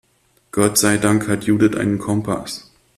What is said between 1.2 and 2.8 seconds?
hat Judith einen Kompass.